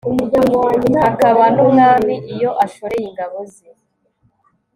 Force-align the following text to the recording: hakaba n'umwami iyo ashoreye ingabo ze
hakaba 1.03 1.43
n'umwami 1.55 2.13
iyo 2.33 2.51
ashoreye 2.65 3.05
ingabo 3.09 3.37
ze 3.53 3.67